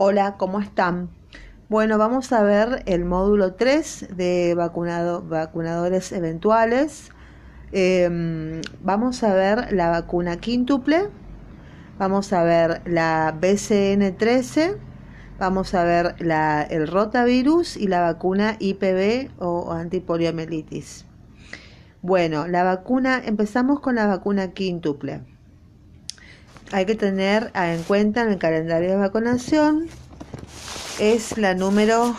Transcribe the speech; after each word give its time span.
Hola, 0.00 0.36
¿cómo 0.36 0.60
están? 0.60 1.10
Bueno, 1.68 1.98
vamos 1.98 2.32
a 2.32 2.44
ver 2.44 2.84
el 2.86 3.04
módulo 3.04 3.54
3 3.54 4.10
de 4.16 4.54
vacunado, 4.54 5.22
vacunadores 5.22 6.12
eventuales. 6.12 7.10
Em, 7.72 8.60
vamos 8.80 9.24
a 9.24 9.34
ver 9.34 9.72
la 9.72 9.90
vacuna 9.90 10.36
quíntuple, 10.36 11.08
vamos 11.98 12.32
a 12.32 12.44
ver 12.44 12.80
la 12.84 13.36
BCN13, 13.40 14.76
vamos 15.36 15.74
a 15.74 15.82
ver 15.82 16.14
el 16.70 16.86
rotavirus 16.86 17.76
y 17.76 17.88
la 17.88 18.00
vacuna 18.00 18.54
IPV 18.60 19.32
o 19.40 19.72
antipoliomielitis. 19.72 21.06
Bueno, 22.02 22.46
la 22.46 22.62
vacuna, 22.62 23.20
empezamos 23.24 23.80
con 23.80 23.96
la 23.96 24.06
vacuna 24.06 24.52
quíntuple 24.52 25.37
hay 26.72 26.86
que 26.86 26.94
tener 26.94 27.50
en 27.54 27.82
cuenta 27.84 28.22
en 28.22 28.28
el 28.30 28.38
calendario 28.38 28.90
de 28.90 28.96
vacunación 28.96 29.86
es 30.98 31.38
la 31.38 31.54
número 31.54 32.14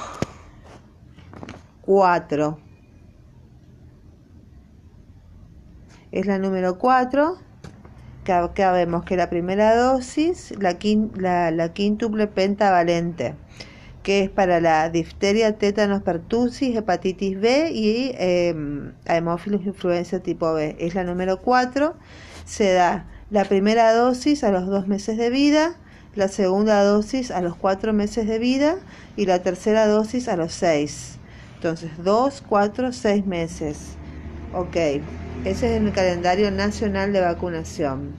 4. 1.81 2.57
Es 6.11 6.25
la 6.25 6.39
número 6.39 6.77
4. 6.77 7.37
Que 8.23 8.65
vemos 8.71 9.05
que 9.05 9.17
la 9.17 9.29
primera 9.29 9.75
dosis, 9.75 10.53
la, 10.59 10.77
la, 11.15 11.49
la 11.49 11.73
quíntuple 11.73 12.27
pentavalente, 12.27 13.33
que 14.03 14.23
es 14.25 14.29
para 14.29 14.61
la 14.61 14.89
difteria, 14.89 15.57
tétanos, 15.57 16.03
pertussis, 16.03 16.75
hepatitis 16.75 17.39
B 17.39 17.71
y 17.71 18.11
eh, 18.19 18.55
hemófilos 19.05 19.65
influenza 19.65 20.19
tipo 20.19 20.53
B. 20.53 20.75
Es 20.79 20.93
la 20.93 21.03
número 21.03 21.39
4. 21.41 21.95
Se 22.45 22.71
da 22.73 23.07
la 23.31 23.45
primera 23.45 23.93
dosis 23.93 24.43
a 24.43 24.51
los 24.51 24.65
dos 24.65 24.87
meses 24.87 25.17
de 25.17 25.29
vida, 25.29 25.75
la 26.15 26.27
segunda 26.27 26.83
dosis 26.83 27.31
a 27.31 27.41
los 27.41 27.55
cuatro 27.55 27.93
meses 27.93 28.27
de 28.27 28.39
vida 28.39 28.77
y 29.15 29.25
la 29.25 29.43
tercera 29.43 29.87
dosis 29.87 30.27
a 30.27 30.35
los 30.35 30.53
seis. 30.53 31.17
Entonces, 31.55 31.91
dos, 32.03 32.43
cuatro, 32.47 32.91
seis 32.91 33.25
meses. 33.25 33.95
Ok, 34.53 34.75
ese 34.75 35.01
es 35.45 35.63
el 35.63 35.91
calendario 35.91 36.49
nacional 36.49 37.13
de 37.13 37.21
vacunación. 37.21 38.13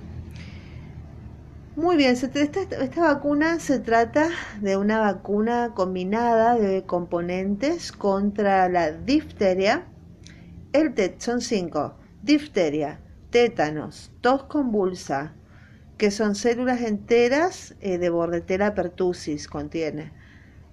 Muy 1.75 1.97
bien, 1.97 2.13
esta, 2.13 2.41
esta, 2.43 3.01
vacuna 3.01 3.59
se 3.59 3.79
trata 3.79 4.29
de 4.61 4.77
una 4.77 5.01
vacuna 5.01 5.73
combinada 5.75 6.57
de 6.57 6.85
componentes 6.85 7.91
contra 7.91 8.69
la 8.69 8.93
difteria. 8.93 9.87
El 10.73 10.95
TET 10.95 11.21
son 11.21 11.41
cinco. 11.41 11.95
Difteria, 12.23 13.01
tétanos, 13.31 14.13
tos 14.21 14.45
convulsa, 14.45 15.35
que 15.99 16.11
son 16.11 16.35
células 16.35 16.81
enteras 16.81 17.75
eh, 17.81 17.99
de 17.99 18.11
Bordetella 18.11 18.75
pertussis, 18.75 19.49
contiene, 19.49 20.13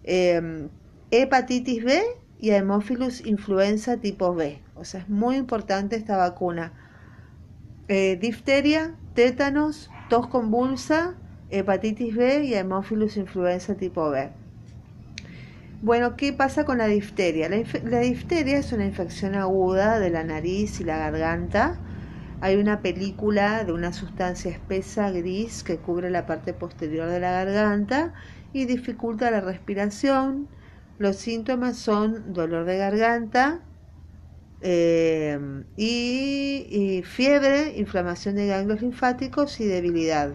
em, 0.03 0.69
hepatitis 1.11 1.83
B 1.83 2.01
y 2.39 2.51
Haemophilus 2.51 3.25
influenza 3.25 3.97
tipo 3.97 4.33
B. 4.33 4.61
O 4.75 4.85
sea, 4.85 5.01
es 5.01 5.09
muy 5.09 5.35
importante 5.35 5.95
esta 5.95 6.17
vacuna. 6.17 6.71
Eh, 7.89 8.17
difteria, 8.21 8.95
tétanos, 9.15 9.89
tos 10.09 10.27
convulsa, 10.27 11.15
hepatitis 11.49 12.15
B 12.15 12.45
y 12.45 12.53
Haemophilus 12.53 13.17
influenza 13.17 13.75
tipo 13.75 14.09
B. 14.09 14.29
Bueno, 15.81 16.15
¿qué 16.15 16.33
pasa 16.33 16.65
con 16.65 16.79
la 16.79 16.87
difteria? 16.87 17.49
la, 17.49 17.99
difteria 17.99 18.57
es 18.57 18.71
una 18.71 18.85
infección 18.85 19.35
aguda 19.35 19.99
de 19.99 20.09
la 20.09 20.23
nariz 20.23 20.79
y 20.79 20.83
la 20.83 20.97
garganta 20.97 21.79
hay 22.39 22.55
una 22.55 22.81
película 22.81 23.63
de 23.63 23.71
una 23.73 23.93
sustancia 23.93 24.51
espesa 24.51 25.09
gris 25.11 25.63
que 25.63 25.77
cubre 25.77 26.09
la 26.09 26.25
parte 26.27 26.53
posterior 26.53 27.09
de 27.09 27.19
la 27.19 27.31
garganta 27.31 28.13
y 28.53 28.65
dificulta 28.65 29.31
la 29.31 29.41
respiración. 29.41 30.47
Los 30.99 31.15
síntomas 31.17 31.77
son 31.77 32.33
dolor 32.33 32.65
de 32.65 32.77
garganta 32.77 33.61
eh, 34.61 35.39
y, 35.75 37.03
fiebre, 37.05 37.77
inflamación 37.77 38.35
de 38.35 38.47
ganglios 38.47 38.81
linfáticos 38.81 39.59
y 39.59 39.65
debilidad. 39.65 40.31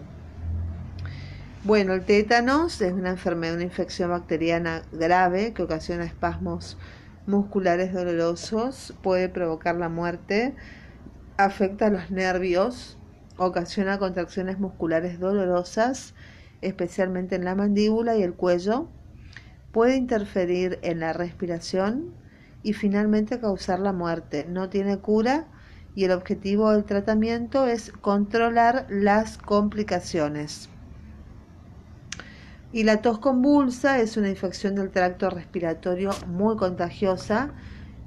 Bueno, 1.63 1.93
el 1.93 2.03
tétanos 2.03 2.81
es 2.81 2.91
una 2.91 3.11
enfermedad, 3.11 3.55
una 3.55 3.63
infección 3.63 4.09
bacteriana 4.09 4.83
grave 4.91 5.53
que 5.53 5.63
ocasiona 5.63 6.03
espasmos 6.03 6.77
musculares 7.25 7.93
dolorosos, 7.93 8.93
puede 9.01 9.29
provocar 9.29 9.75
la 9.75 9.87
muerte 9.87 10.53
afecta 11.37 11.87
a 11.87 11.89
los 11.89 12.11
nervios, 12.11 12.97
ocasiona 13.37 13.99
contracciones 13.99 14.59
musculares 14.59 15.19
dolorosas, 15.19 16.13
especialmente 16.61 17.35
en 17.35 17.45
la 17.45 17.55
mandíbula 17.55 18.15
y 18.15 18.23
el 18.23 18.33
cuello, 18.33 18.87
puede 19.71 19.95
interferir 19.95 20.79
en 20.81 20.99
la 20.99 21.13
respiración 21.13 22.13
y 22.61 22.73
finalmente 22.73 23.39
causar 23.39 23.79
la 23.79 23.91
muerte. 23.91 24.45
No 24.47 24.69
tiene 24.69 24.99
cura 24.99 25.47
y 25.95 26.05
el 26.05 26.11
objetivo 26.11 26.71
del 26.71 26.85
tratamiento 26.85 27.67
es 27.67 27.91
controlar 27.91 28.87
las 28.89 29.37
complicaciones. 29.37 30.69
Y 32.71 32.83
la 32.83 33.01
tos 33.01 33.19
convulsa 33.19 33.99
es 33.99 34.17
una 34.17 34.29
infección 34.29 34.75
del 34.75 34.89
tracto 34.89 35.29
respiratorio 35.29 36.11
muy 36.27 36.55
contagiosa 36.57 37.51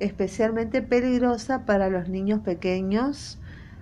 especialmente 0.00 0.82
peligrosa 0.82 1.64
para 1.64 1.88
los 1.88 2.08
niños 2.08 2.40
pequeños, 2.40 3.38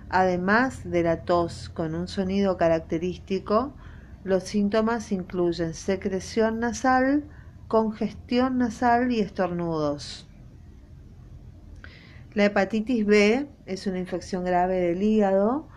además 0.09 0.89
de 0.89 1.03
la 1.03 1.23
tos 1.23 1.69
con 1.69 1.95
un 1.95 2.07
sonido 2.07 2.57
característico. 2.57 3.73
Los 4.23 4.43
síntomas 4.43 5.11
incluyen 5.11 5.73
secreción 5.73 6.59
nasal, 6.59 7.23
congestión 7.67 8.57
nasal 8.57 9.11
y 9.11 9.19
estornudos. 9.19 10.27
La 12.33 12.45
hepatitis 12.45 13.05
B 13.05 13.47
es 13.65 13.87
una 13.87 13.99
infección 13.99 14.43
grave 14.43 14.75
del 14.75 15.01
hígado. 15.01 15.67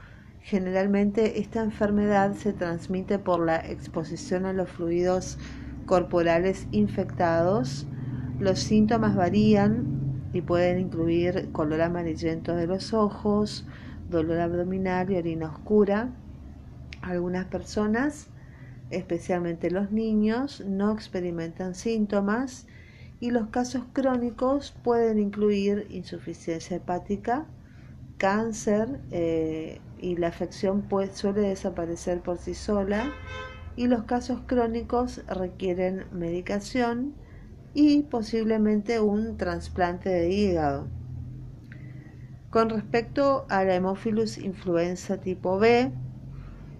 Generalmente 0.40 1.40
esta 1.40 1.62
enfermedad 1.62 2.34
se 2.34 2.52
transmite 2.52 3.18
por 3.18 3.44
la 3.44 3.58
exposición 3.58 4.46
a 4.46 4.52
los 4.52 4.68
fluidos 4.68 5.38
corporales 5.86 6.66
infectados. 6.72 7.86
Los 8.40 8.60
síntomas 8.60 9.14
varían 9.14 9.97
y 10.32 10.42
pueden 10.42 10.78
incluir 10.78 11.50
color 11.52 11.80
amarillento 11.80 12.54
de 12.54 12.66
los 12.66 12.92
ojos, 12.92 13.66
dolor 14.10 14.40
abdominal 14.40 15.10
y 15.10 15.16
orina 15.16 15.48
oscura. 15.48 16.10
Algunas 17.02 17.46
personas, 17.46 18.28
especialmente 18.90 19.70
los 19.70 19.90
niños, 19.90 20.62
no 20.66 20.92
experimentan 20.92 21.74
síntomas 21.74 22.66
y 23.20 23.30
los 23.30 23.48
casos 23.48 23.84
crónicos 23.92 24.74
pueden 24.82 25.18
incluir 25.18 25.86
insuficiencia 25.90 26.76
hepática, 26.76 27.46
cáncer 28.16 29.00
eh, 29.10 29.80
y 29.98 30.16
la 30.16 30.28
afección 30.28 30.84
suele 31.12 31.40
desaparecer 31.40 32.20
por 32.20 32.38
sí 32.38 32.54
sola 32.54 33.10
y 33.76 33.86
los 33.86 34.04
casos 34.04 34.40
crónicos 34.46 35.24
requieren 35.26 36.04
medicación 36.12 37.14
y 37.74 38.02
posiblemente 38.02 39.00
un 39.00 39.36
trasplante 39.36 40.08
de 40.08 40.30
hígado. 40.30 40.88
Con 42.50 42.70
respecto 42.70 43.46
a 43.50 43.64
la 43.64 43.74
Hemophilus 43.74 44.38
influenza 44.38 45.18
tipo 45.18 45.58
B, 45.58 45.92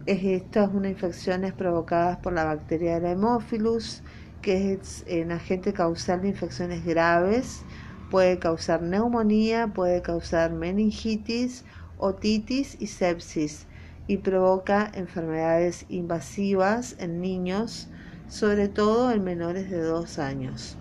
estas 0.06 0.72
son 0.72 0.86
infecciones 0.86 1.52
provocadas 1.52 2.16
por 2.18 2.32
la 2.32 2.44
bacteria 2.44 2.94
de 2.94 3.00
la 3.02 3.10
Hemophilus, 3.10 4.02
que 4.40 4.72
es 4.72 5.04
un 5.10 5.32
agente 5.32 5.74
causal 5.74 6.22
de 6.22 6.28
infecciones 6.28 6.84
graves, 6.84 7.64
puede 8.10 8.38
causar 8.38 8.82
neumonía, 8.82 9.68
puede 9.74 10.00
causar 10.00 10.52
meningitis, 10.52 11.64
otitis 11.98 12.76
y 12.80 12.86
sepsis 12.86 13.66
y 14.06 14.18
provoca 14.18 14.90
enfermedades 14.94 15.84
invasivas 15.90 16.96
en 16.98 17.20
niños, 17.20 17.90
sobre 18.28 18.68
todo 18.68 19.10
en 19.10 19.24
menores 19.24 19.70
de 19.70 19.82
2 19.82 20.18
años. 20.18 20.76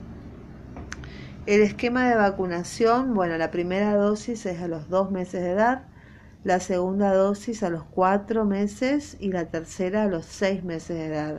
El 1.46 1.62
esquema 1.62 2.10
de 2.10 2.16
vacunación, 2.16 3.14
bueno, 3.14 3.38
la 3.38 3.52
primera 3.52 3.96
dosis 3.96 4.46
es 4.46 4.62
a 4.62 4.68
los 4.68 4.90
dos 4.90 5.12
meses 5.12 5.42
de 5.42 5.52
edad, 5.52 5.84
la 6.44 6.60
segunda 6.60 7.14
dosis 7.14 7.64
a 7.64 7.70
los 7.70 7.84
cuatro 7.84 8.44
meses 8.44 9.16
y 9.20 9.32
la 9.32 9.46
tercera 9.46 10.04
a 10.04 10.08
los 10.08 10.26
seis 10.26 10.64
meses 10.66 10.98
de 10.98 11.06
edad. 11.06 11.36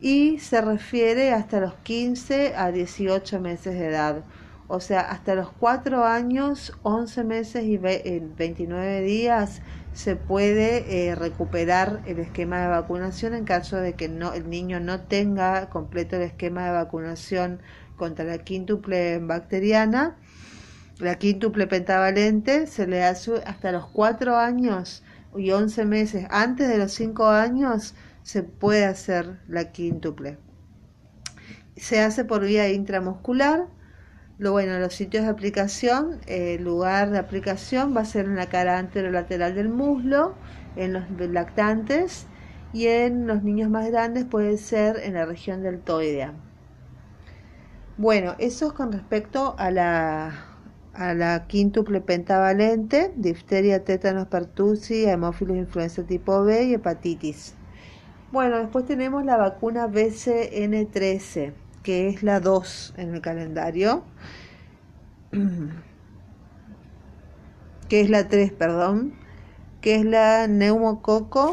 Y 0.00 0.38
se 0.38 0.62
refiere 0.62 1.32
hasta 1.32 1.60
los 1.60 1.74
15 1.74 2.54
a 2.56 2.72
18 2.72 3.38
meses 3.40 3.74
de 3.74 3.88
edad. 3.88 4.24
O 4.68 4.80
sea, 4.80 5.00
hasta 5.00 5.34
los 5.34 5.50
cuatro 5.50 6.04
años, 6.04 6.72
11 6.82 7.24
meses 7.24 7.64
y 7.64 7.76
29 7.76 9.02
días 9.02 9.60
se 9.96 10.14
puede 10.14 11.08
eh, 11.08 11.14
recuperar 11.14 12.02
el 12.04 12.18
esquema 12.18 12.60
de 12.60 12.68
vacunación 12.68 13.32
en 13.32 13.46
caso 13.46 13.78
de 13.78 13.94
que 13.94 14.10
no, 14.10 14.34
el 14.34 14.50
niño 14.50 14.78
no 14.78 15.00
tenga 15.00 15.70
completo 15.70 16.16
el 16.16 16.22
esquema 16.22 16.66
de 16.66 16.72
vacunación 16.72 17.62
contra 17.96 18.26
la 18.26 18.36
quíntuple 18.36 19.18
bacteriana. 19.20 20.18
La 20.98 21.14
quíntuple 21.14 21.66
pentavalente 21.66 22.66
se 22.66 22.86
le 22.86 23.04
hace 23.04 23.42
hasta 23.46 23.72
los 23.72 23.86
4 23.86 24.36
años 24.36 25.02
y 25.34 25.50
11 25.52 25.86
meses. 25.86 26.26
Antes 26.28 26.68
de 26.68 26.76
los 26.76 26.92
5 26.92 27.28
años 27.28 27.94
se 28.22 28.42
puede 28.42 28.84
hacer 28.84 29.40
la 29.48 29.72
quíntuple. 29.72 30.36
se 31.74 32.02
hace 32.02 32.26
por 32.26 32.42
vía 32.44 32.68
intramuscular. 32.68 33.66
Lo 34.38 34.52
bueno, 34.52 34.78
los 34.78 34.92
sitios 34.92 35.24
de 35.24 35.30
aplicación, 35.30 36.20
el 36.26 36.62
lugar 36.62 37.10
de 37.10 37.18
aplicación 37.18 37.96
va 37.96 38.02
a 38.02 38.04
ser 38.04 38.26
en 38.26 38.36
la 38.36 38.46
cara 38.46 38.78
anterolateral 38.78 39.54
del 39.54 39.70
muslo, 39.70 40.34
en 40.76 40.92
los 40.92 41.04
lactantes 41.30 42.26
y 42.74 42.86
en 42.86 43.26
los 43.26 43.42
niños 43.42 43.70
más 43.70 43.90
grandes 43.90 44.26
puede 44.26 44.58
ser 44.58 45.00
en 45.02 45.14
la 45.14 45.24
región 45.24 45.62
deltoidea. 45.62 46.34
Bueno, 47.96 48.34
eso 48.38 48.66
es 48.66 48.72
con 48.74 48.92
respecto 48.92 49.54
a 49.56 49.70
la, 49.70 50.44
a 50.92 51.14
la 51.14 51.46
quíntuple 51.46 52.02
pentavalente, 52.02 53.14
difteria, 53.16 53.84
tétanos, 53.84 54.26
pertussis, 54.26 55.06
hemófilos, 55.06 55.56
influenza 55.56 56.02
tipo 56.02 56.44
B 56.44 56.64
y 56.64 56.74
hepatitis. 56.74 57.54
Bueno, 58.32 58.58
después 58.58 58.84
tenemos 58.84 59.24
la 59.24 59.38
vacuna 59.38 59.88
BCN13, 59.88 61.54
que 61.86 62.08
es 62.08 62.24
la 62.24 62.40
2 62.40 62.94
en 62.96 63.14
el 63.14 63.20
calendario, 63.20 64.02
que 67.88 68.00
es 68.00 68.10
la 68.10 68.26
3, 68.26 68.50
perdón, 68.50 69.14
que 69.80 69.94
es 69.94 70.04
la 70.04 70.48
neumococo, 70.48 71.52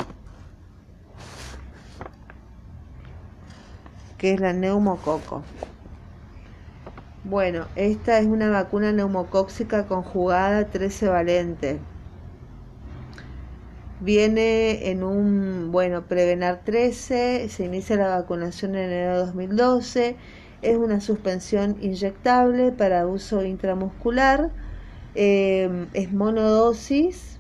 que 4.18 4.34
es 4.34 4.40
la 4.40 4.54
neumococo. 4.54 5.44
Bueno, 7.24 7.68
esta 7.76 8.18
es 8.18 8.26
una 8.26 8.50
vacuna 8.50 8.92
neumocóxica 8.92 9.86
conjugada 9.86 10.66
13 10.66 11.10
valente. 11.10 11.80
Viene 14.04 14.90
en 14.90 15.02
un, 15.02 15.72
bueno, 15.72 16.08
Prevenar 16.08 16.66
13, 16.66 17.48
se 17.48 17.64
inicia 17.64 17.96
la 17.96 18.10
vacunación 18.10 18.76
en 18.76 18.92
enero 18.92 19.12
de 19.14 19.26
2012, 19.28 20.18
es 20.62 20.76
una 20.76 21.00
suspensión 21.00 21.78
inyectable 21.80 22.74
para 22.74 23.08
uso 23.08 23.46
intramuscular, 23.46 24.52
eh, 25.16 25.88
es 25.94 26.12
monodosis 26.12 27.40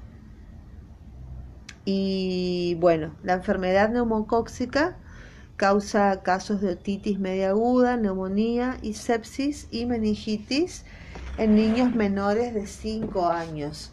y 1.83 2.77
bueno, 2.79 3.13
la 3.23 3.33
enfermedad 3.33 3.89
neumocóxica 3.89 4.97
causa 5.57 6.21
casos 6.23 6.61
de 6.61 6.69
otitis 6.69 7.19
media 7.19 7.49
aguda, 7.49 7.97
neumonía 7.97 8.77
y 8.81 8.93
sepsis 8.93 9.67
y 9.69 9.85
meningitis 9.85 10.85
en 11.37 11.55
niños 11.55 11.93
menores 11.93 12.53
de 12.53 12.67
5 12.67 13.27
años. 13.27 13.91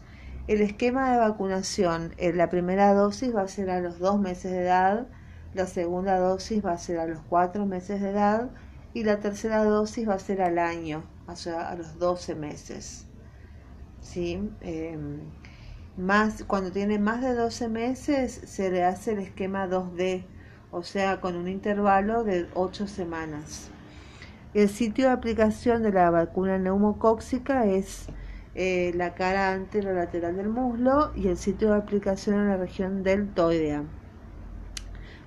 El 0.50 0.62
esquema 0.62 1.12
de 1.12 1.18
vacunación, 1.18 2.12
en 2.16 2.36
la 2.36 2.50
primera 2.50 2.92
dosis 2.92 3.32
va 3.32 3.42
a 3.42 3.46
ser 3.46 3.70
a 3.70 3.78
los 3.78 4.00
2 4.00 4.18
meses 4.18 4.50
de 4.50 4.62
edad, 4.62 5.06
la 5.54 5.68
segunda 5.68 6.18
dosis 6.18 6.66
va 6.66 6.72
a 6.72 6.78
ser 6.78 6.98
a 6.98 7.06
los 7.06 7.20
4 7.28 7.66
meses 7.66 8.02
de 8.02 8.10
edad 8.10 8.50
y 8.92 9.04
la 9.04 9.20
tercera 9.20 9.62
dosis 9.62 10.08
va 10.08 10.14
a 10.14 10.18
ser 10.18 10.42
al 10.42 10.58
año, 10.58 11.04
o 11.28 11.36
sea, 11.36 11.68
a 11.68 11.76
los 11.76 12.00
12 12.00 12.34
meses. 12.34 13.06
¿Sí? 14.00 14.50
Em, 14.60 15.20
más, 15.96 16.42
cuando 16.42 16.72
tiene 16.72 16.98
más 16.98 17.22
de 17.22 17.34
12 17.34 17.68
meses 17.68 18.32
se 18.32 18.72
le 18.72 18.82
hace 18.82 19.12
el 19.12 19.20
esquema 19.20 19.68
2D 19.68 20.24
o 20.72 20.82
sea, 20.82 21.20
con 21.20 21.36
un 21.36 21.46
intervalo 21.46 22.24
de 22.24 22.48
8 22.54 22.88
semanas. 22.88 23.70
El 24.52 24.68
sitio 24.68 25.06
de 25.06 25.12
aplicación 25.12 25.84
de 25.84 25.92
la 25.92 26.10
vacuna 26.10 26.58
neumocóxica 26.58 27.66
es 27.66 28.08
eh, 28.54 28.92
la 28.94 29.14
cara 29.14 29.52
anterolateral 29.52 30.36
del 30.36 30.48
muslo 30.48 31.12
y 31.14 31.28
el 31.28 31.36
sitio 31.36 31.70
de 31.70 31.76
aplicación 31.76 32.36
en 32.40 32.48
la 32.48 32.56
región 32.56 33.02
deltoidea. 33.02 33.84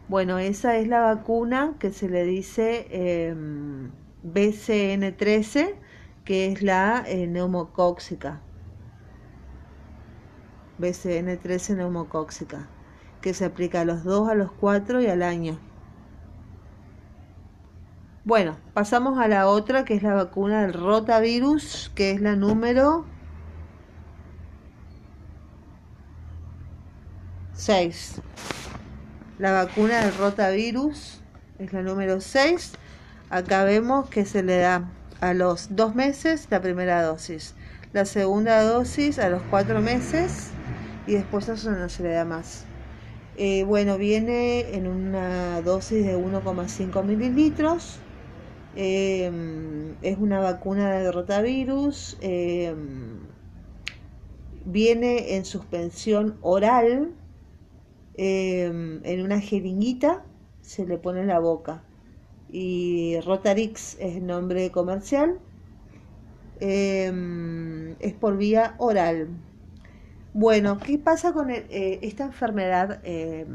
Bueno, 0.09 0.39
esa 0.39 0.77
es 0.77 0.87
la 0.87 0.99
vacuna 0.99 1.75
que 1.79 1.91
se 1.91 2.09
le 2.09 2.25
dice 2.25 2.87
em, 2.91 3.91
BCN13, 4.25 5.75
que 6.25 6.51
es 6.51 6.61
la 6.61 7.03
eh, 7.07 7.27
neumocóxica. 7.27 8.41
BCN13 10.79 11.77
neumocóxica 11.77 12.67
que 13.23 13.33
se 13.33 13.45
aplica 13.45 13.81
a 13.81 13.85
los 13.85 14.03
2, 14.03 14.29
a 14.29 14.35
los 14.35 14.51
4 14.51 15.01
y 15.01 15.07
al 15.07 15.23
año. 15.23 15.57
Bueno, 18.25 18.57
pasamos 18.73 19.17
a 19.17 19.29
la 19.29 19.47
otra 19.47 19.85
que 19.85 19.95
es 19.95 20.03
la 20.03 20.13
vacuna 20.13 20.63
del 20.63 20.73
rotavirus, 20.73 21.89
que 21.95 22.11
es 22.11 22.21
la 22.21 22.35
número 22.35 23.05
6. 27.63 28.15
La 29.39 29.53
vacuna 29.53 30.03
del 30.03 30.13
rotavirus 30.17 31.21
es 31.59 31.71
la 31.71 31.81
número 31.81 32.19
6. 32.19 32.73
Acá 33.29 33.63
vemos 33.63 34.09
que 34.09 34.25
se 34.25 34.43
le 34.43 34.57
da 34.57 34.91
a 35.21 35.33
los 35.33 35.73
2 35.73 35.95
meses 35.95 36.47
la 36.49 36.61
primera 36.61 37.01
dosis, 37.03 37.55
la 37.93 38.03
segunda 38.03 38.61
dosis 38.63 39.17
a 39.17 39.29
los 39.29 39.41
4 39.43 39.79
meses 39.79 40.49
y 41.07 41.13
después 41.13 41.47
eso 41.47 41.71
no 41.71 41.87
se 41.87 42.03
le 42.03 42.09
da 42.09 42.25
más. 42.25 42.65
Eh, 43.37 43.63
bueno, 43.63 43.97
viene 43.97 44.75
en 44.75 44.85
una 44.85 45.61
dosis 45.61 46.05
de 46.05 46.17
1,5 46.17 47.01
mililitros. 47.01 47.99
Em, 48.75 49.95
es 50.01 50.17
una 50.17 50.41
vacuna 50.41 50.91
de 50.91 51.09
rotavirus. 51.13 52.17
Em, 52.19 53.19
viene 54.65 55.37
en 55.37 55.45
suspensión 55.45 56.37
oral, 56.41 57.13
em, 58.15 59.01
en 59.03 59.21
una 59.23 59.39
jeringuita, 59.39 60.23
se 60.61 60.85
le 60.85 60.97
pone 60.97 61.21
en 61.21 61.27
la 61.27 61.39
boca. 61.39 61.83
Y 62.51 63.19
Rotarix 63.21 63.95
es 63.99 64.17
el 64.17 64.27
nombre 64.27 64.71
comercial. 64.71 65.39
es 66.59 68.13
por 68.19 68.37
vía 68.37 68.75
oral. 68.77 69.27
Bueno, 70.35 70.79
¿qué 70.79 70.97
pasa 70.97 71.31
con 71.31 71.51
eh, 71.51 71.99
esta 72.01 72.23
enfermedad 72.23 73.01
eh, 73.03 73.45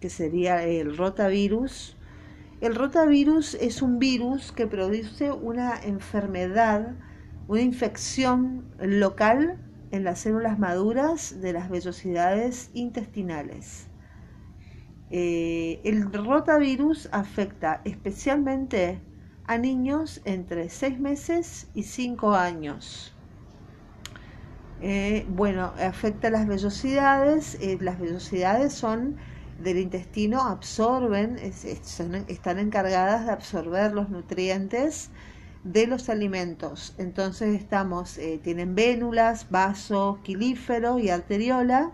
que 0.00 0.08
sería 0.08 0.62
el 0.62 0.96
rotavirus? 0.96 1.96
El 2.60 2.76
rotavirus 2.76 3.54
es 3.54 3.82
un 3.82 3.98
virus 3.98 4.52
que 4.52 4.68
produce 4.68 5.32
una 5.32 5.80
enfermedad, 5.82 6.94
una 7.48 7.62
infección 7.62 8.64
local 8.80 9.58
en 9.90 10.04
las 10.04 10.20
células 10.20 10.60
maduras 10.60 11.40
de 11.40 11.52
las 11.52 11.70
vellosidades 11.70 12.70
intestinales. 12.72 13.87
Eh, 15.10 15.80
el 15.84 16.12
rotavirus 16.12 17.08
afecta 17.12 17.80
especialmente 17.84 19.00
a 19.46 19.56
niños 19.56 20.20
entre 20.24 20.68
6 20.68 21.00
meses 21.00 21.68
y 21.74 21.84
5 21.84 22.34
años. 22.34 23.14
Eh, 24.82 25.24
bueno, 25.30 25.72
afecta 25.78 26.28
las 26.30 26.46
vellosidades. 26.46 27.56
Eh, 27.60 27.78
las 27.80 27.98
vellosidades 27.98 28.74
son 28.74 29.16
del 29.62 29.78
intestino, 29.78 30.42
absorben, 30.42 31.36
están 31.38 32.58
encargadas 32.60 33.26
de 33.26 33.32
absorber 33.32 33.92
los 33.92 34.08
nutrientes 34.08 35.10
de 35.64 35.88
los 35.88 36.08
alimentos. 36.08 36.94
Entonces 36.96 37.60
estamos, 37.60 38.20
tienen 38.44 38.76
vénulas, 38.76 39.50
vaso, 39.50 40.20
quilífero 40.22 41.00
y 41.00 41.10
arteriola. 41.10 41.92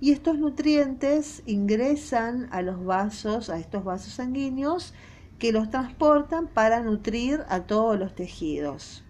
Y 0.00 0.12
estos 0.12 0.38
nutrientes 0.38 1.42
ingresan 1.46 2.48
a 2.50 2.62
los 2.62 2.84
vasos, 2.84 3.48
a 3.48 3.58
estos 3.58 3.84
vasos 3.84 4.12
sanguíneos, 4.14 4.92
que 5.38 5.52
los 5.52 5.70
transportan 5.70 6.48
para 6.48 6.80
nutrir 6.82 7.44
a 7.48 7.60
todos 7.60 7.98
los 7.98 8.14
tejidos. 8.14 9.04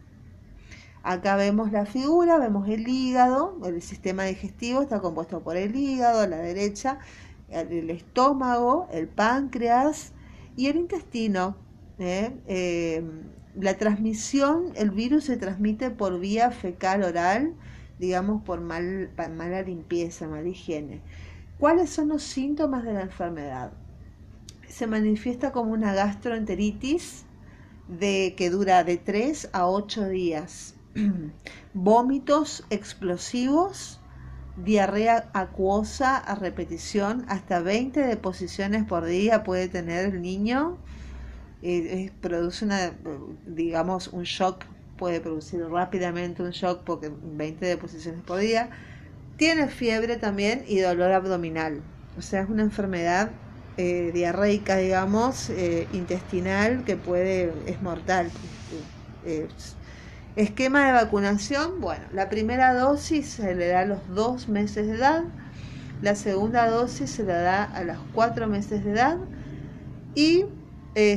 Acá 1.03 1.37
vemos 1.37 1.71
la 1.71 1.87
figura, 1.87 2.39
vemos 2.39 2.69
el 2.69 2.89
hígado, 2.89 3.57
el 3.65 3.81
sistema 3.81 4.25
digestivo 4.25 4.83
está 4.83 5.01
compuesto 5.01 5.41
por 5.41 5.57
el 5.57 5.77
hígado 5.77 6.21
a 6.21 6.27
la 6.27 6.39
derecha, 6.39 6.99
el 7.49 7.91
estómago, 7.91 8.89
el 8.93 9.07
páncreas 9.07 10.13
y 10.57 10.67
el 10.67 10.77
intestino. 10.77 11.57
¿eh? 12.01 12.37
Eh, 12.49 13.05
la 13.55 13.79
transmisión, 13.79 14.73
el 14.75 14.91
virus 14.91 15.25
se 15.25 15.37
transmite 15.37 15.91
por 15.91 16.19
vía 16.19 16.51
fecal 16.51 17.05
oral, 17.05 17.55
digamos 17.99 18.43
por 18.43 18.61
mal, 18.61 19.11
mala 19.37 19.63
limpieza, 19.63 20.29
mala 20.29 20.49
higiene. 20.49 21.01
¿Cuáles 21.59 21.91
son 21.91 22.09
los 22.09 22.23
síntomas 22.23 22.85
de 22.85 22.93
la 22.93 23.03
enfermedad? 23.03 23.73
Se 24.69 24.87
manifiesta 24.87 25.53
como 25.53 25.73
una 25.73 25.95
gastroenteritis 25.95 27.25
de, 27.89 28.35
que 28.37 28.51
dura 28.51 28.85
de 28.85 28.99
3 28.99 29.51
a 29.53 29.67
8 29.67 30.09
días 30.09 30.75
vómitos 31.75 32.65
explosivos, 32.71 34.01
diarrea 34.57 35.31
acuosa 35.35 36.17
a 36.17 36.35
repetición, 36.35 37.25
hasta 37.29 37.61
20 37.61 38.01
deposiciones 38.01 38.85
por 38.85 39.05
día 39.05 39.45
puede 39.45 39.69
tener 39.69 40.15
el 40.15 40.23
niño. 40.23 40.79
Eh, 41.63 42.13
produce 42.21 42.65
una, 42.65 42.93
digamos, 43.47 44.09
un 44.09 44.25
shock, 44.25 44.65
puede 44.97 45.21
producir 45.21 45.61
rápidamente 45.69 46.43
un 46.43 46.51
shock 46.51 46.83
porque 46.85 47.11
20 47.11 47.65
deposiciones 47.65 48.23
por 48.23 48.39
día. 48.39 48.71
Tiene 49.37 49.69
fiebre 49.69 50.17
también 50.17 50.65
y 50.67 50.81
dolor 50.81 51.13
abdominal. 51.13 51.83
O 52.19 52.23
sea, 52.23 52.43
es 52.43 52.49
una 52.49 52.63
enfermedad 52.63 53.31
eh, 53.77 54.11
diarreica, 54.15 54.77
digamos, 54.77 55.51
eh, 55.51 55.87
intestinal, 55.93 56.85
que 56.85 56.97
puede, 56.97 57.53
es 57.67 57.83
mortal. 57.83 58.31
esquema 60.37 60.87
de 60.87 60.93
vacunación, 60.93 61.81
bueno, 61.81 62.05
la 62.13 62.29
primera 62.29 62.75
dosis 62.75 63.29
se 63.29 63.55
le 63.55 63.69
da 63.69 63.81
a 63.81 63.85
los 63.85 64.07
dos 64.15 64.49
meses 64.49 64.87
de 64.87 64.95
edad, 64.95 65.25
la 66.03 66.15
segunda 66.15 66.69
dosis 66.69 67.11
se 67.11 67.25
la 67.25 67.39
da 67.41 67.65
a 67.65 67.85
los 67.85 67.97
cuatro 68.15 68.47
meses 68.47 68.85
de 68.85 68.93
edad 68.93 69.19
y 70.15 70.45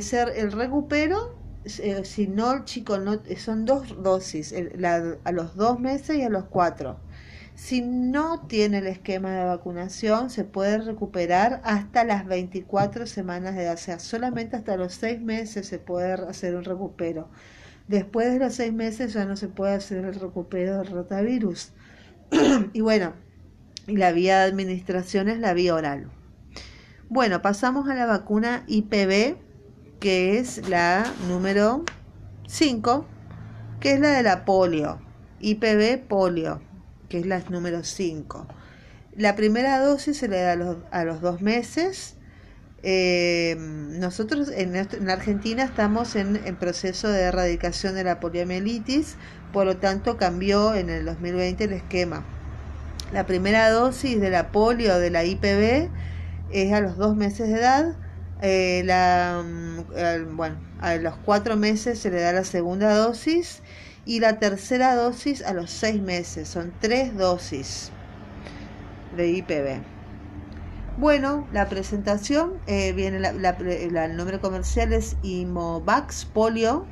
ser 0.01 0.33
el 0.36 0.51
recupero 0.51 1.38
si 1.66 2.28
no, 2.28 2.66
chico, 2.66 2.98
no, 2.98 3.20
son 3.38 3.66
dos 3.66 4.01
dosis, 4.01 4.54
a 5.24 5.32
los 5.32 5.56
dos 5.56 5.80
meses 5.80 6.18
y 6.18 6.22
a 6.24 6.30
los 6.30 6.46
cuatro. 6.46 7.00
Si 7.60 7.82
no 7.82 8.48
tiene 8.48 8.78
el 8.78 8.88
esquema 8.88 9.32
de 9.32 9.44
vacunación, 9.44 10.30
se 10.30 10.46
puede 10.46 10.78
recuperar 10.78 11.60
hasta 11.66 12.06
las 12.06 12.25
24 12.25 13.06
semanas 13.06 13.54
de 13.56 13.63
edad, 13.63 13.74
o 13.74 13.78
sea, 13.78 14.00
solamente 14.00 14.56
hasta 14.56 14.78
los 14.78 14.94
6 14.94 15.22
meses 15.22 15.68
se 15.68 15.78
puede 15.78 16.13
hacer 16.13 16.56
un 16.56 16.63
recupero. 16.63 17.30
Después 17.89 18.32
de 18.32 18.39
los 18.39 18.54
6 18.56 18.72
meses 18.72 19.12
ya 19.12 19.25
no 19.25 19.36
se 19.36 19.50
puede 19.50 19.74
hacer 19.74 20.06
el 20.06 20.16
recupero 20.16 20.78
del 20.78 20.88
rotavirus. 20.88 21.74
y 22.74 22.80
bueno, 22.80 23.13
la 23.88 24.13
vía 24.13 24.39
de 24.39 24.46
administración 24.46 25.28
es 25.28 25.39
la 25.39 25.54
vía 25.54 25.75
oral. 25.75 26.10
Bueno, 27.10 27.42
pasamos 27.42 27.89
a 27.89 27.94
la 27.96 28.06
vacuna 28.06 28.63
IPV, 28.68 29.36
que 30.00 30.38
es 30.38 30.68
la 30.70 31.12
número 31.27 31.84
5, 32.48 33.06
que 33.79 33.94
es 33.94 34.00
la 34.00 34.10
de 34.10 34.24
la 34.24 34.46
polio. 34.46 35.00
IPV 35.41 36.08
polio 36.08 36.62
que 37.10 37.20
es 37.20 37.25
la 37.25 37.41
número 37.50 37.84
5. 37.84 38.48
La 39.15 39.36
primera 39.36 39.79
dosis 39.79 40.18
se 40.18 40.27
le 40.27 40.41
da 40.41 40.53
a 40.53 40.56
los, 40.56 40.77
a 40.91 41.03
los 41.03 41.20
dos 41.20 41.41
meses. 41.41 42.15
Eh, 42.84 43.58
nosotros 43.60 44.50
en, 44.56 44.75
en, 44.75 45.10
Argentina 45.10 45.63
estamos 45.63 46.15
en, 46.15 46.38
en, 46.46 46.56
proceso 46.56 47.10
de 47.10 47.24
erradicación 47.24 47.96
de 47.96 48.06
la 48.06 48.22
poliomielitis, 48.22 49.18
por 49.51 49.65
lo 49.65 49.75
tanto 49.77 50.15
cambió 50.15 50.74
en 50.75 50.89
el 50.89 51.03
2020 51.03 51.65
el 51.65 51.74
esquema. 51.74 52.24
La 53.12 53.25
primera 53.25 53.70
dosis 53.72 54.22
de 54.22 54.29
la 54.29 54.51
polio 54.51 54.98
de 55.00 55.10
la 55.10 55.25
IPV 55.25 55.89
es 56.51 56.72
a 56.72 56.79
los 56.79 56.96
dos 56.96 57.18
meses 57.18 57.50
de 57.50 57.56
edad. 57.56 57.96
Eh, 58.41 58.84
la, 58.86 59.43
mm, 59.43 60.36
bueno, 60.38 60.55
a 60.79 60.96
los 60.96 61.15
cuatro 61.17 61.58
meses 61.58 62.00
se 62.00 62.10
le 62.10 62.22
da 62.22 62.31
la 62.31 62.43
segunda 62.43 62.96
dosis 62.96 63.62
y 64.05 64.22
la 64.22 64.39
tercera 64.39 64.96
dosis 64.96 65.43
a 65.43 65.53
los 65.53 65.69
seis 65.72 66.01
meses. 66.01 66.48
Son 66.48 66.74
tres 66.79 67.15
dosis 67.17 67.91
de 69.15 69.29
IPV. 69.29 69.81
Bueno, 70.98 71.48
la 71.53 71.69
presentación 71.69 72.53
eh, 72.67 72.91
viene, 72.93 73.19
la, 73.19 73.31
el 73.31 74.17
nombre 74.17 74.39
comercial 74.39 74.93
es 74.93 75.15
Imovax 75.24 76.25
Polio. 76.25 76.86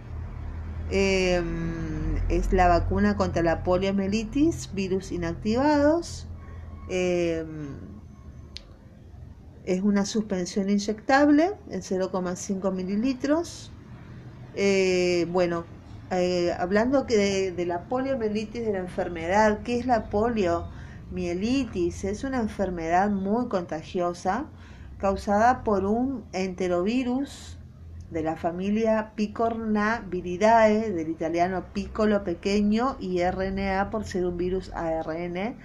Em, 0.89 2.15
es 2.29 2.53
la 2.53 2.67
vacuna 2.69 3.17
contra 3.17 3.41
la 3.43 3.63
poliomielitis, 3.63 4.73
virus 4.73 5.11
inactivados. 5.11 6.27
Es 9.67 9.81
una 9.81 10.05
suspensión 10.05 10.69
inyectable 10.69 11.51
en 11.69 11.81
0,5 11.81 12.71
mililitros. 12.71 13.69
Eh, 14.55 15.27
bueno, 15.29 15.65
eh, 16.09 16.53
hablando 16.57 17.05
que 17.05 17.51
de, 17.51 17.65
la 17.65 17.83
poliomielitis, 17.89 18.65
de 18.65 18.71
la 18.71 18.79
enfermedad, 18.79 19.59
¿qué 19.65 19.77
es 19.77 19.85
la 19.85 20.09
poliomielitis? 20.09 22.05
Es 22.05 22.23
una 22.23 22.39
enfermedad 22.39 23.09
muy 23.09 23.49
contagiosa 23.49 24.45
causada 24.99 25.65
por 25.65 25.83
un 25.83 26.23
enterovirus 26.31 27.57
de 28.09 28.23
la 28.23 28.37
familia 28.37 29.11
Picornaviridae, 29.15 30.93
del 30.93 31.09
italiano 31.09 31.65
piccolo 31.73 32.23
pequeño 32.23 32.95
y 33.01 33.21
RNA 33.21 33.89
por 33.89 34.05
ser 34.05 34.25
un 34.27 34.37
virus 34.37 34.71
ARN. 34.73 35.57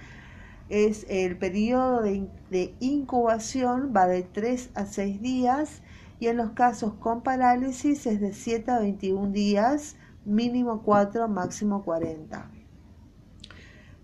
Es 0.69 1.05
el 1.09 1.37
periodo 1.37 2.01
de, 2.01 2.27
de 2.49 2.73
incubación 2.79 3.93
va 3.95 4.07
de 4.07 4.23
3 4.23 4.71
a 4.75 4.85
6 4.85 5.21
días 5.21 5.81
y 6.19 6.27
en 6.27 6.37
los 6.37 6.51
casos 6.51 6.93
con 6.93 7.21
parálisis 7.21 8.05
es 8.05 8.21
de 8.21 8.33
7 8.33 8.71
a 8.71 8.79
21 8.79 9.31
días 9.31 9.97
mínimo 10.25 10.81
4, 10.83 11.27
máximo 11.27 11.83
40. 11.83 12.49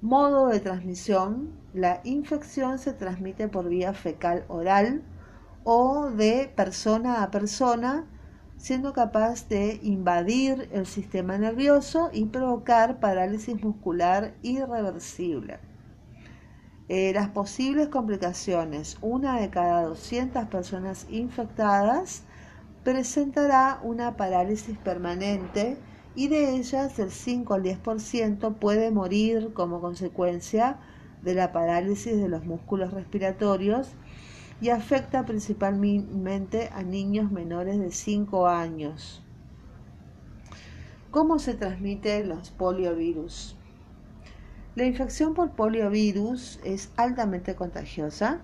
Modo 0.01 0.47
de 0.47 0.59
transmisión. 0.59 1.51
La 1.73 2.01
infección 2.03 2.79
se 2.79 2.93
transmite 2.93 3.47
por 3.47 3.69
vía 3.69 3.93
fecal 3.93 4.43
oral 4.47 5.03
o 5.63 6.09
de 6.09 6.51
persona 6.55 7.21
a 7.21 7.31
persona, 7.31 8.05
siendo 8.57 8.91
capaz 8.93 9.47
de 9.49 9.79
invadir 9.83 10.69
el 10.71 10.85
sistema 10.85 11.37
nervioso 11.37 12.09
y 12.11 12.25
provocar 12.25 12.99
parálisis 12.99 13.61
muscular 13.63 14.33
irreversible. 14.41 15.68
Eh, 16.89 17.13
las 17.13 17.29
posibles 17.29 17.89
complicaciones. 17.89 18.97
Una 19.01 19.39
de 19.39 19.51
cada 19.51 19.83
200 19.83 20.45
personas 20.45 21.05
infectadas 21.11 22.23
presentará 22.83 23.79
una 23.83 24.17
parálisis 24.17 24.75
permanente 24.79 25.77
y 26.15 26.29
de 26.29 26.55
ellas 26.55 26.97
el 26.97 27.11
5 27.11 27.53
al 27.53 27.61
10% 27.61 28.55
puede 28.55 28.89
morir 28.89 29.53
como 29.53 29.81
consecuencia 29.81 30.79
de 31.21 31.35
la 31.35 31.51
parálisis 31.51 32.17
de 32.17 32.27
los 32.27 32.43
músculos 32.45 32.91
respiratorios 32.91 33.91
y 34.59 34.69
afecta 34.69 35.25
principalmente 35.25 36.69
a 36.73 36.81
niños 36.81 37.31
menores 37.31 37.77
de 37.77 37.91
5 37.91 38.47
años. 38.47 39.21
¿Cómo 41.11 41.37
se 41.37 41.53
transmiten 41.53 42.29
los 42.29 42.49
poliovirus? 42.49 43.58
La 44.79 44.85
infección 44.85 45.33
por 45.33 45.51
poliovirus 45.51 46.61
es 46.63 46.89
altamente 46.95 47.53
contagiosa, 47.53 48.39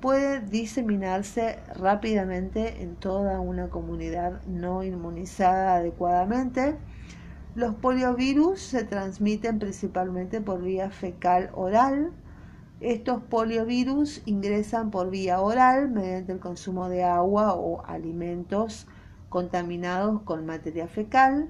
puede 0.00 0.40
diseminarse 0.40 1.58
rápidamente 1.74 2.82
en 2.82 2.96
toda 2.96 3.40
una 3.40 3.70
comunidad 3.70 4.44
no 4.44 4.84
inmunizada 4.84 5.76
adecuadamente 5.76 6.76
los 7.54 7.76
poliovirus 7.76 8.60
se 8.60 8.82
transmiten 8.82 9.60
principalmente 9.60 10.40
por 10.40 10.60
vía 10.60 10.90
fecal 10.90 11.50
oral. 11.54 12.10
Estos 12.80 13.22
poliovirus 13.22 14.22
ingresan 14.26 14.90
por 14.90 15.08
vía 15.08 15.40
oral 15.40 15.88
mediante 15.88 16.32
el 16.32 16.40
consumo 16.40 16.88
de 16.88 17.04
agua 17.04 17.54
o 17.54 17.86
alimentos 17.86 18.88
contaminados 19.28 20.22
con 20.22 20.44
materia 20.46 20.88
fecal 20.88 21.48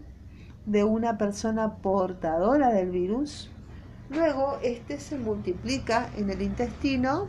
de 0.66 0.84
una 0.84 1.16
persona 1.16 1.76
portadora 1.78 2.70
del 2.70 2.90
virus. 2.90 3.50
Luego, 4.10 4.58
este 4.62 5.00
se 5.00 5.18
multiplica 5.18 6.10
en 6.16 6.30
el 6.30 6.42
intestino 6.42 7.26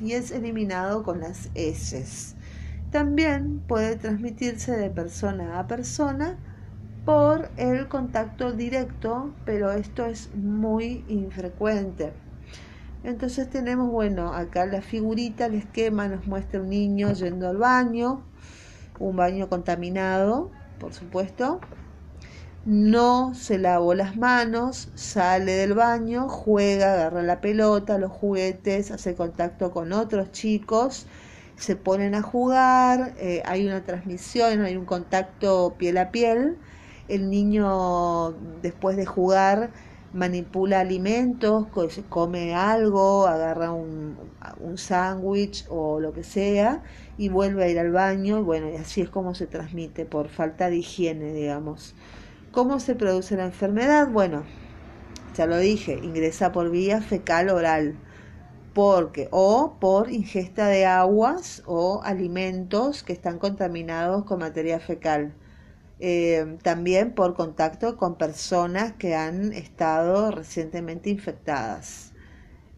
y 0.00 0.12
es 0.12 0.30
eliminado 0.30 1.02
con 1.02 1.20
las 1.20 1.50
heces. 1.54 2.34
También 2.90 3.60
puede 3.66 3.96
transmitirse 3.96 4.76
de 4.76 4.90
persona 4.90 5.58
a 5.58 5.66
persona 5.66 6.38
por 7.04 7.50
el 7.56 7.88
contacto 7.88 8.52
directo, 8.52 9.34
pero 9.44 9.72
esto 9.72 10.06
es 10.06 10.34
muy 10.34 11.04
infrecuente. 11.08 12.12
Entonces 13.04 13.48
tenemos, 13.48 13.90
bueno, 13.90 14.32
acá 14.34 14.66
la 14.66 14.82
figurita, 14.82 15.46
el 15.46 15.54
esquema 15.54 16.08
nos 16.08 16.26
muestra 16.26 16.60
un 16.60 16.70
niño 16.70 17.12
yendo 17.12 17.48
al 17.48 17.56
baño, 17.56 18.22
un 18.98 19.16
baño 19.16 19.48
contaminado, 19.48 20.50
por 20.78 20.92
supuesto. 20.92 21.60
No 22.70 23.34
se 23.34 23.58
lavó 23.58 23.94
las 23.94 24.16
manos, 24.16 24.90
sale 24.94 25.52
del 25.52 25.72
baño, 25.74 26.28
juega, 26.28 26.92
agarra 26.92 27.22
la 27.22 27.40
pelota, 27.40 27.96
los 27.98 28.12
juguetes, 28.12 28.90
hace 28.90 29.14
contacto 29.14 29.70
con 29.70 29.92
otros 29.94 30.32
chicos, 30.32 31.06
se 31.56 31.76
ponen 31.76 32.14
a 32.14 32.20
jugar, 32.22 33.14
eh, 33.18 33.42
hay 33.46 33.66
una 33.66 33.82
transmisión, 33.84 34.60
hay 34.62 34.76
un 34.76 34.84
contacto 34.84 35.76
piel 35.78 35.96
a 35.98 36.10
piel 36.10 36.58
el 37.08 37.30
niño 37.30 38.32
después 38.62 38.96
de 38.98 39.06
jugar 39.06 39.70
manipula 40.12 40.80
alimentos, 40.80 41.66
come 42.08 42.54
algo, 42.54 43.26
agarra 43.26 43.72
un, 43.72 44.16
un 44.60 44.76
sándwich 44.78 45.64
o 45.70 46.00
lo 46.00 46.12
que 46.12 46.22
sea 46.24 46.82
y 47.16 47.28
vuelve 47.30 47.64
a 47.64 47.68
ir 47.68 47.78
al 47.78 47.92
baño. 47.92 48.42
Bueno, 48.44 48.68
y 48.70 48.76
así 48.76 49.00
es 49.02 49.08
como 49.10 49.34
se 49.34 49.46
transmite 49.46 50.04
por 50.06 50.28
falta 50.28 50.68
de 50.70 50.76
higiene, 50.78 51.32
digamos. 51.32 51.94
¿Cómo 52.52 52.80
se 52.80 52.94
produce 52.94 53.36
la 53.36 53.44
enfermedad? 53.44 54.08
Bueno, 54.08 54.44
ya 55.36 55.46
lo 55.46 55.58
dije, 55.58 56.00
ingresa 56.02 56.50
por 56.50 56.70
vía 56.70 57.00
fecal 57.02 57.50
oral 57.50 57.96
porque 58.78 59.28
o 59.32 59.76
por 59.80 60.10
ingesta 60.10 60.68
de 60.68 60.86
aguas 60.86 61.62
o 61.66 62.00
alimentos 62.04 63.02
que 63.02 63.12
están 63.12 63.38
contaminados 63.38 64.24
con 64.24 64.38
materia 64.38 64.78
fecal. 64.78 65.34
Eh, 66.00 66.58
también 66.62 67.12
por 67.12 67.34
contacto 67.34 67.96
con 67.96 68.14
personas 68.16 68.92
que 68.92 69.16
han 69.16 69.52
estado 69.52 70.30
recientemente 70.30 71.10
infectadas. 71.10 72.12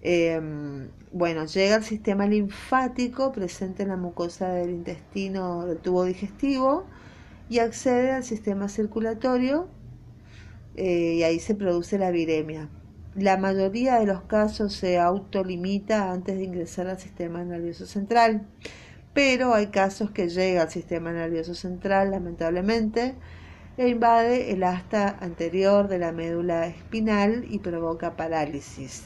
Em, 0.01 0.89
bueno, 1.13 1.45
llega 1.45 1.77
al 1.77 1.85
sistema 1.85 2.27
linfático 2.27 3.31
presente 3.33 3.83
en 3.83 3.91
la 3.91 3.97
mucosa 3.97 4.49
del 4.55 4.71
intestino 4.71 5.67
del 5.67 5.79
tubo 5.79 6.05
digestivo 6.05 6.87
y 7.51 7.59
accede 7.59 8.13
al 8.13 8.25
sistema 8.25 8.69
circulatorio 8.69 9.69
eh, 10.77 11.17
y 11.17 11.23
ahí 11.25 11.41
se 11.41 11.55
produce 11.55 11.99
la 11.99 12.11
viremia. 12.11 12.71
La 13.17 13.37
mayoría 13.37 13.99
de 13.99 14.07
los 14.07 14.23
casos 14.23 14.73
se 14.73 15.01
autolimita 15.01 16.13
antes 16.13 16.39
de 16.39 16.45
ingresar 16.45 16.87
al 16.87 16.99
sistema 17.01 17.45
nervioso 17.45 17.87
central, 17.87 18.47
pero 19.15 19.53
hay 19.53 19.67
casos 19.67 20.13
que 20.13 20.29
llega 20.29 20.63
al 20.63 20.71
sistema 20.71 21.13
nervioso 21.13 21.55
central, 21.55 22.13
lamentablemente, 22.13 23.17
e 23.77 23.89
invade 23.89 24.53
el 24.53 24.63
asta 24.63 25.17
anterior 25.21 25.89
de 25.89 25.99
la 25.99 26.13
médula 26.13 26.69
espinal 26.69 27.45
y 27.51 27.59
provoca 27.59 28.17
parálisis. 28.17 29.03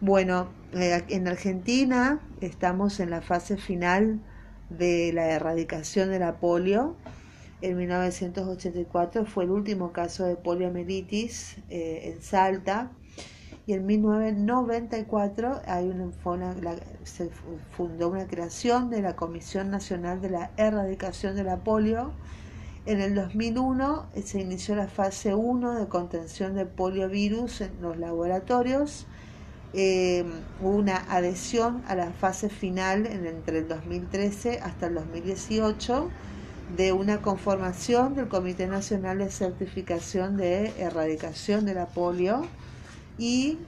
Bueno, 0.00 0.50
eh, 0.72 1.02
en 1.08 1.26
Argentina 1.26 2.20
estamos 2.40 3.00
en 3.00 3.10
la 3.10 3.22
fase 3.22 3.56
final 3.56 4.20
de 4.70 5.10
la 5.12 5.30
erradicación 5.30 6.10
de 6.10 6.20
la 6.20 6.36
polio. 6.36 6.94
En 7.62 7.78
1984 7.78 9.24
fue 9.24 9.44
el 9.44 9.50
último 9.50 9.92
caso 9.92 10.24
de 10.24 10.36
poliomielitis 10.36 11.56
eh, 11.70 12.12
en 12.12 12.22
Salta 12.22 12.90
y 13.66 13.72
en 13.72 13.86
1994 13.86 15.62
hay 15.66 15.88
una, 15.88 16.12
se 17.04 17.30
fundó 17.70 18.10
una 18.10 18.26
creación 18.26 18.90
de 18.90 19.00
la 19.00 19.16
Comisión 19.16 19.70
Nacional 19.70 20.20
de 20.20 20.30
la 20.30 20.50
Erradicación 20.58 21.34
de 21.34 21.44
la 21.44 21.56
Polio. 21.64 22.12
En 22.84 23.00
el 23.00 23.14
2001 23.14 24.06
eh, 24.14 24.22
se 24.22 24.40
inició 24.40 24.76
la 24.76 24.88
fase 24.88 25.34
1 25.34 25.80
de 25.80 25.88
contención 25.88 26.54
de 26.54 26.66
poliovirus 26.66 27.62
en 27.62 27.80
los 27.80 27.96
laboratorios. 27.96 29.06
Eh, 29.72 30.24
una 30.60 30.96
adhesión 31.10 31.82
a 31.88 31.94
la 31.94 32.12
fase 32.12 32.50
final 32.50 33.06
entre 33.06 33.58
el 33.58 33.68
2013 33.68 34.60
hasta 34.60 34.86
el 34.86 34.94
2018 34.94 36.10
de 36.74 36.92
una 36.92 37.22
conformación 37.22 38.14
del 38.14 38.28
Comité 38.28 38.66
Nacional 38.66 39.18
de 39.18 39.30
Certificación 39.30 40.36
de 40.36 40.72
Erradicación 40.78 41.64
de 41.64 41.74
la 41.74 41.86
Polio 41.86 42.42
y 43.18 43.58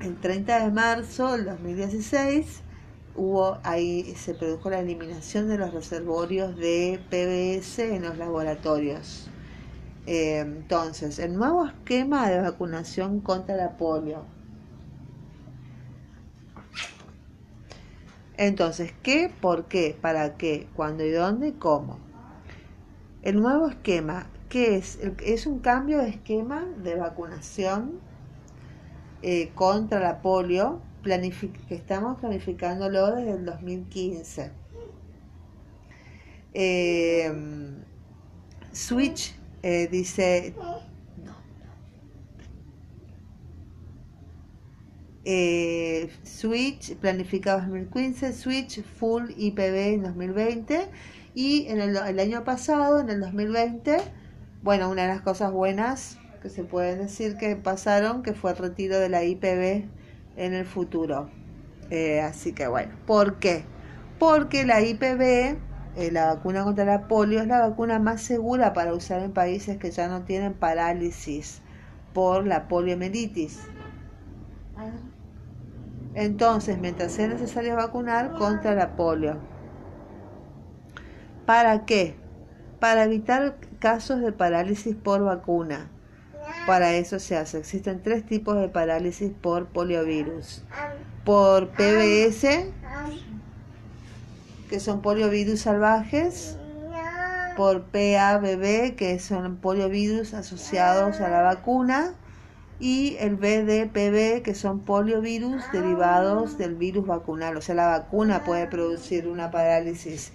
el 0.00 0.16
30 0.20 0.64
de 0.64 0.70
marzo 0.70 1.32
del 1.32 1.46
2016 1.46 2.62
hubo 3.14 3.58
ahí 3.64 4.14
se 4.16 4.34
produjo 4.34 4.70
la 4.70 4.80
eliminación 4.80 5.48
de 5.48 5.58
los 5.58 5.74
reservorios 5.74 6.56
de 6.56 7.00
PBS 7.10 7.80
en 7.80 8.02
los 8.02 8.16
laboratorios. 8.16 9.28
Eh, 10.06 10.38
entonces, 10.38 11.18
el 11.18 11.34
nuevo 11.36 11.66
esquema 11.66 12.28
de 12.28 12.40
vacunación 12.40 13.20
contra 13.20 13.56
la 13.56 13.76
polio. 13.76 14.24
Entonces, 18.36 18.92
¿qué? 19.02 19.32
¿Por 19.40 19.66
qué? 19.66 19.96
¿Para 20.00 20.36
qué? 20.36 20.68
¿Cuándo 20.74 21.04
y 21.04 21.10
dónde? 21.10 21.54
¿Cómo? 21.58 22.01
El 23.22 23.40
nuevo 23.40 23.68
esquema, 23.68 24.26
¿qué 24.48 24.76
es? 24.76 24.98
Es 25.24 25.46
un 25.46 25.60
cambio 25.60 25.98
de 25.98 26.08
esquema 26.08 26.66
de 26.82 26.96
vacunación 26.96 28.00
eh, 29.22 29.50
contra 29.54 30.00
la 30.00 30.20
polio 30.22 30.80
que 31.04 31.74
estamos 31.74 32.18
planificándolo 32.18 33.14
desde 33.14 33.32
el 33.32 33.44
2015. 33.44 34.50
Em, 36.54 37.76
Switch 38.72 39.34
eh, 39.62 39.88
dice 39.88 40.54
eh, 45.24 46.10
Switch 46.24 46.96
planificado 46.96 47.60
2015, 47.60 48.32
Switch 48.32 48.82
Full 48.82 49.30
IPB 49.36 49.94
en 49.94 50.02
2020 50.02 50.88
y 51.34 51.66
en 51.68 51.80
el, 51.80 51.96
el, 51.96 52.20
año 52.20 52.44
pasado, 52.44 53.00
en 53.00 53.08
el 53.08 53.20
2020, 53.20 53.98
bueno, 54.62 54.90
una 54.90 55.02
de 55.02 55.08
las 55.08 55.22
cosas 55.22 55.52
buenas 55.52 56.18
que 56.42 56.48
se 56.48 56.64
pueden 56.64 56.98
decir 56.98 57.36
que 57.36 57.56
pasaron, 57.56 58.22
que 58.22 58.34
fue 58.34 58.50
el 58.50 58.56
retiro 58.56 58.98
de 58.98 59.08
la 59.08 59.24
IPB 59.24 59.88
en 60.36 60.54
el 60.54 60.66
futuro. 60.66 61.30
Eh, 61.90 62.20
así 62.20 62.52
que 62.52 62.66
bueno, 62.66 62.92
¿por 63.06 63.38
qué? 63.38 63.64
Porque 64.18 64.64
la 64.64 64.80
IPB, 64.80 65.20
eh, 65.96 66.10
la 66.10 66.34
vacuna 66.34 66.64
contra 66.64 66.84
la 66.84 67.06
polio, 67.06 67.40
es 67.40 67.46
la 67.46 67.60
vacuna 67.60 67.98
más 67.98 68.22
segura 68.22 68.72
para 68.72 68.94
usar 68.94 69.22
en 69.22 69.32
países 69.32 69.78
que 69.78 69.90
ya 69.90 70.08
no 70.08 70.22
tienen 70.22 70.54
parálisis 70.54 71.62
por 72.12 72.46
la 72.46 72.68
poliomielitis. 72.68 73.60
Entonces, 76.14 76.78
mientras 76.78 77.12
sea 77.12 77.28
necesario 77.28 77.76
vacunar 77.76 78.32
contra 78.32 78.74
la 78.74 78.96
polio. 78.96 79.51
¿Para 81.46 81.84
qué? 81.84 82.14
Para 82.78 83.04
evitar 83.04 83.56
casos 83.78 84.20
de 84.20 84.32
parálisis 84.32 84.94
por 84.94 85.22
vacuna. 85.24 85.90
Para 86.66 86.94
eso 86.94 87.18
se 87.18 87.36
hace. 87.36 87.58
Existen 87.58 88.02
tres 88.02 88.24
tipos 88.24 88.56
de 88.56 88.68
parálisis 88.68 89.32
por 89.40 89.66
poliovirus. 89.66 90.62
Por 91.24 91.68
PBS, 91.70 92.66
que 94.68 94.80
son 94.80 95.02
poliovirus 95.02 95.60
salvajes. 95.60 96.58
Por 97.56 97.82
PABB, 97.82 98.94
que 98.96 99.18
son 99.18 99.56
poliovirus 99.56 100.32
asociados 100.32 101.20
a 101.20 101.28
la 101.28 101.42
vacuna. 101.42 102.14
Y 102.80 103.16
el 103.20 103.36
BDPB, 103.36 104.42
que 104.42 104.54
son 104.54 104.80
poliovirus 104.80 105.62
derivados 105.72 106.58
del 106.58 106.74
virus 106.74 107.06
vacunal. 107.06 107.56
O 107.56 107.60
sea, 107.60 107.74
la 107.74 107.86
vacuna 107.86 108.44
puede 108.44 108.66
producir 108.66 109.28
una 109.28 109.50
parálisis 109.50 110.32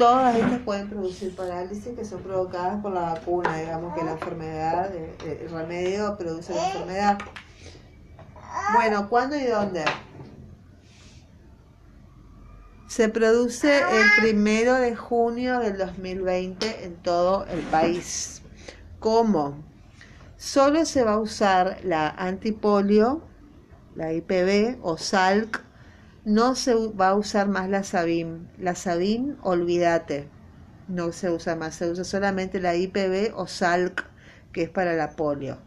Todas 0.00 0.34
estas 0.34 0.60
pueden 0.60 0.88
producir 0.88 1.36
parálisis 1.36 1.94
que 1.94 2.06
son 2.06 2.22
provocadas 2.22 2.80
por 2.80 2.90
la 2.94 3.12
vacuna, 3.12 3.54
digamos 3.58 3.94
que 3.94 4.02
la 4.02 4.12
enfermedad, 4.12 4.90
el 4.94 5.50
remedio 5.50 6.16
produce 6.16 6.54
la 6.54 6.68
enfermedad. 6.68 7.18
Bueno, 8.72 9.10
¿cuándo 9.10 9.36
y 9.36 9.44
dónde? 9.44 9.84
Se 12.88 13.10
produce 13.10 13.76
el 13.78 14.06
primero 14.22 14.76
de 14.76 14.96
junio 14.96 15.58
del 15.58 15.76
2020 15.76 16.86
en 16.86 16.96
todo 17.02 17.44
el 17.44 17.60
país. 17.64 18.40
¿Cómo? 19.00 19.62
Solo 20.38 20.86
se 20.86 21.04
va 21.04 21.12
a 21.12 21.20
usar 21.20 21.80
la 21.84 22.08
antipolio, 22.08 23.20
la 23.94 24.14
IPV 24.14 24.78
o 24.80 24.96
SALC 24.96 25.62
no 26.24 26.54
se 26.54 26.74
va 26.74 27.08
a 27.08 27.14
usar 27.14 27.48
más 27.48 27.68
la 27.68 27.82
Sabin. 27.82 28.48
La 28.58 28.74
Sabin, 28.74 29.36
olvídate. 29.42 30.28
No 30.88 31.12
se 31.12 31.30
usa 31.30 31.56
más, 31.56 31.76
se 31.76 31.90
usa 31.90 32.04
solamente 32.04 32.60
la 32.60 32.74
IPV 32.74 33.32
o 33.34 33.46
SALC, 33.46 34.04
que 34.52 34.62
es 34.64 34.70
para 34.70 34.94
la 34.94 35.16
polio. 35.16 35.58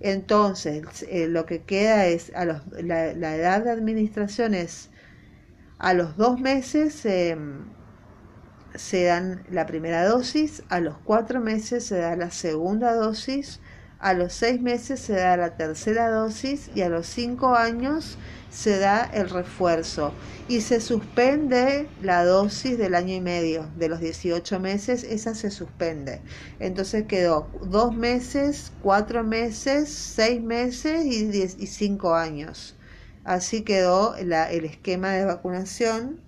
Entonces, 0.00 1.06
eh, 1.08 1.28
lo 1.28 1.46
que 1.46 1.62
queda 1.62 2.06
es, 2.06 2.32
a 2.34 2.44
los, 2.44 2.60
la, 2.82 3.10
edad 3.10 3.64
de 3.64 3.70
administración 3.70 4.54
es 4.54 4.90
a 5.78 5.94
los 5.94 6.16
dos 6.16 6.40
meses 6.40 6.94
se 6.94 7.36
dan 9.04 9.44
la 9.50 9.66
primera 9.66 10.04
dosis, 10.06 10.62
a 10.68 10.80
los 10.80 10.96
cuatro 11.04 11.40
meses 11.40 11.84
se 11.86 11.98
da 11.98 12.16
la 12.16 12.30
segunda 12.30 12.94
dosis, 12.94 13.60
a 14.04 14.12
los 14.12 14.34
seis 14.34 14.60
meses 14.60 15.00
se 15.00 15.14
da 15.14 15.34
la 15.38 15.56
tercera 15.56 16.10
dosis 16.10 16.70
y 16.74 16.82
a 16.82 16.90
los 16.90 17.06
cinco 17.06 17.54
años 17.54 18.18
se 18.50 18.78
da 18.78 19.02
el 19.02 19.30
refuerzo 19.30 20.12
y 20.46 20.60
se 20.60 20.82
suspende 20.82 21.88
la 22.02 22.22
dosis 22.22 22.76
del 22.76 22.96
año 22.96 23.14
y 23.14 23.22
medio, 23.22 23.66
de 23.78 23.88
los 23.88 24.00
18 24.00 24.60
meses, 24.60 25.04
esa 25.04 25.34
se 25.34 25.50
suspende. 25.50 26.20
Entonces 26.60 27.06
quedó 27.06 27.48
dos 27.62 27.96
meses, 27.96 28.72
cuatro 28.82 29.24
meses, 29.24 29.88
seis 29.88 30.42
meses 30.42 31.06
y, 31.06 31.24
diez, 31.24 31.56
y 31.58 31.66
cinco 31.66 32.14
años. 32.14 32.76
Así 33.24 33.62
quedó 33.62 34.16
el 34.16 34.34
esquema 34.66 35.12
de 35.12 35.24
vacunación. 35.24 36.20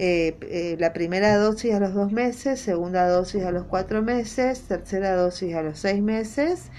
Eh, 0.00 0.36
eh, 0.42 0.76
la 0.78 0.92
primera 0.92 1.36
dosis 1.38 1.74
a 1.74 1.80
los 1.80 1.92
dos 1.92 2.12
meses, 2.12 2.60
segunda 2.60 3.08
dosis 3.08 3.42
a 3.42 3.50
los 3.50 3.64
cuatro 3.64 4.00
meses, 4.00 4.60
tercera 4.62 5.16
dosis 5.16 5.56
a 5.56 5.62
los 5.62 5.80
seis 5.80 6.00
meses 6.00 6.70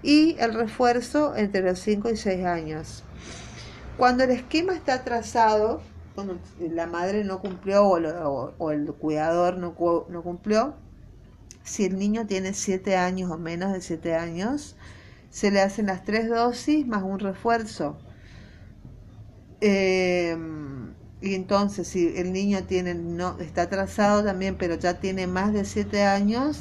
y 0.00 0.36
el 0.38 0.54
refuerzo 0.54 1.34
entre 1.34 1.62
los 1.62 1.80
cinco 1.80 2.08
y 2.08 2.16
seis 2.16 2.44
años. 2.44 3.02
Cuando 3.96 4.22
el 4.22 4.30
esquema 4.30 4.74
está 4.74 5.02
trazado, 5.02 5.82
cuando 6.14 6.38
la 6.60 6.86
madre 6.86 7.24
no 7.24 7.40
cumplió 7.40 7.84
o, 7.84 8.70
el 8.70 8.92
cuidador 8.92 9.56
no, 9.56 9.74
no, 10.08 10.22
cumplió, 10.22 10.76
si 11.64 11.84
el 11.84 11.98
niño 11.98 12.28
tiene 12.28 12.54
7 12.54 12.96
años 12.96 13.28
o 13.32 13.38
menos 13.38 13.72
de 13.72 13.80
7 13.80 14.14
años, 14.14 14.76
se 15.30 15.50
le 15.50 15.60
hacen 15.62 15.86
las 15.86 16.04
tres 16.04 16.28
dosis 16.28 16.86
más 16.86 17.02
un 17.02 17.18
refuerzo. 17.18 17.98
Em, 19.60 20.94
y 21.20 21.34
entonces, 21.34 21.88
si 21.88 22.16
el 22.16 22.32
niño 22.32 22.64
tiene, 22.64 22.94
no, 22.94 23.38
está 23.40 23.62
atrasado 23.62 24.22
también, 24.24 24.56
pero 24.56 24.76
ya 24.76 25.00
tiene 25.00 25.26
más 25.26 25.52
de 25.52 25.64
7 25.64 26.04
años, 26.04 26.60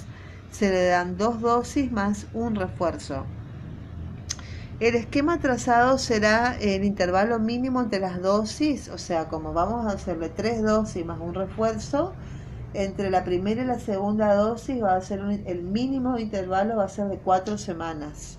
se 0.52 0.70
le 0.70 0.86
dan 0.88 1.18
dos 1.18 1.42
dosis 1.42 1.92
más 1.92 2.26
un 2.34 2.56
refuerzo. 2.56 3.26
El 4.80 4.96
esquema 4.96 5.40
trazado 5.40 5.98
será 5.98 6.56
el 6.60 6.84
intervalo 6.84 7.40
mínimo 7.40 7.82
entre 7.82 8.00
las 8.00 8.22
dosis, 8.22 8.90
o 8.90 8.98
sea, 9.00 9.28
como 9.28 9.52
vamos 9.52 9.88
a 9.88 9.96
hacerle 9.96 10.30
tres 10.30 10.62
dosis 10.62 11.04
más 11.04 11.20
un 11.20 11.34
refuerzo, 11.34 12.14
entre 12.74 13.10
la 13.10 13.24
primera 13.24 13.64
y 13.64 13.66
la 13.66 13.80
segunda 13.80 14.36
dosis 14.36 14.84
va 14.84 14.96
a 14.96 15.02
ser 15.02 15.20
el 15.46 15.64
mínimo 15.64 16.20
intervalo 16.20 16.78
va 16.78 16.84
a 16.84 16.90
ser 16.90 17.08
de 17.08 17.18
cuatro 17.18 17.58
semanas. 17.58 18.38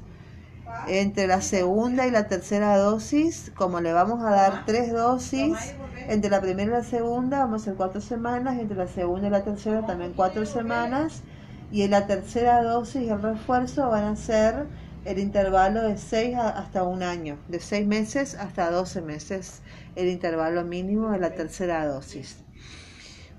Entre 0.86 1.26
la 1.26 1.40
segunda 1.40 2.06
y 2.06 2.12
la 2.12 2.28
tercera 2.28 2.76
dosis, 2.76 3.50
como 3.56 3.80
le 3.80 3.92
vamos 3.92 4.24
a 4.24 4.30
dar 4.30 4.64
tres 4.64 4.92
dosis, 4.92 5.74
entre 6.08 6.30
la 6.30 6.40
primera 6.40 6.70
y 6.70 6.72
la 6.72 6.82
segunda 6.82 7.40
vamos 7.40 7.60
a 7.60 7.64
hacer 7.64 7.74
cuatro 7.74 8.00
semanas, 8.00 8.58
entre 8.58 8.76
la 8.76 8.88
segunda 8.88 9.28
y 9.28 9.30
la 9.30 9.44
tercera 9.44 9.84
también 9.84 10.14
cuatro 10.16 10.46
semanas, 10.46 11.22
y 11.70 11.82
en 11.82 11.90
la 11.90 12.06
tercera 12.06 12.62
dosis 12.62 13.10
el 13.10 13.20
refuerzo 13.20 13.90
van 13.90 14.04
a 14.04 14.16
ser 14.16 14.66
el 15.04 15.18
intervalo 15.18 15.82
de 15.82 15.98
6 15.98 16.36
hasta 16.36 16.82
un 16.82 17.02
año, 17.02 17.38
de 17.48 17.60
6 17.60 17.86
meses 17.86 18.34
hasta 18.34 18.70
12 18.70 19.02
meses, 19.02 19.60
el 19.96 20.08
intervalo 20.08 20.64
mínimo 20.64 21.10
de 21.10 21.18
la 21.18 21.34
tercera 21.34 21.86
dosis. 21.86 22.38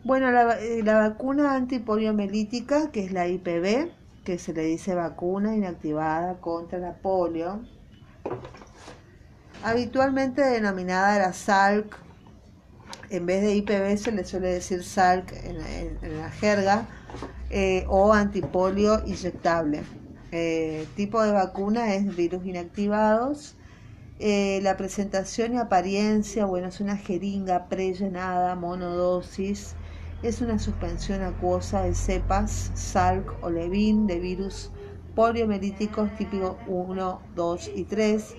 Bueno, 0.03 0.31
la, 0.31 0.59
eh, 0.59 0.83
la 0.83 0.99
vacuna 0.99 1.55
antipoliomelítica, 1.55 2.91
que 2.91 3.03
es 3.03 3.11
la 3.11 3.27
IPV, 3.27 3.91
que 4.23 4.37
se 4.37 4.53
le 4.53 4.63
dice 4.63 4.93
vacuna 4.93 5.55
inactivada 5.55 6.39
contra 6.39 6.77
la 6.77 6.93
polio, 6.93 7.61
habitualmente 9.63 10.41
denominada 10.41 11.17
la 11.17 11.33
SALC, 11.33 12.08
en 13.09 13.25
vez 13.25 13.41
de 13.41 13.55
IPV 13.55 13.97
se 13.97 14.11
le 14.11 14.23
suele 14.23 14.49
decir 14.49 14.83
SALC 14.83 15.33
en, 15.43 16.17
la 16.17 16.29
jerga, 16.29 16.87
eh, 17.49 17.85
o 17.87 18.13
antipolio 18.13 19.01
inyectable. 19.05 19.83
Eh, 20.31 20.85
tipo 20.95 21.21
de 21.23 21.31
vacuna 21.31 21.95
es 21.95 22.15
virus 22.15 22.45
inactivados. 22.45 23.55
Eh, 24.19 24.59
la 24.63 24.77
presentación 24.77 25.55
y 25.55 25.57
apariencia, 25.57 26.45
bueno, 26.45 26.67
es 26.67 26.81
una 26.81 26.97
jeringa 26.97 27.67
prellenada, 27.69 28.55
monodosis. 28.55 29.75
Es 30.21 30.41
una 30.41 30.59
suspensión 30.59 31.23
acuosa 31.23 31.83
de 31.83 31.95
cepas, 31.95 32.71
SALC 32.75 33.31
o 33.41 33.49
Levin 33.49 34.05
de 34.05 34.19
virus 34.19 34.71
poliomelíticos 35.15 36.13
típico 36.17 36.57
1, 36.67 37.21
2 37.35 37.71
y 37.75 37.83
3. 37.85 38.35